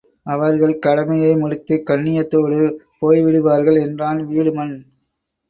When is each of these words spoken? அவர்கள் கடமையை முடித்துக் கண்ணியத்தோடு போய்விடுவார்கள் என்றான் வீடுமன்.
அவர்கள் 0.25 0.79
கடமையை 0.79 1.35
முடித்துக் 1.35 1.85
கண்ணியத்தோடு 1.89 2.59
போய்விடுவார்கள் 3.01 3.79
என்றான் 3.81 4.27
வீடுமன். 4.27 4.75